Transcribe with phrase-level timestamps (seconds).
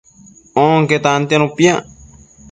[0.75, 1.83] Onque tantianu piac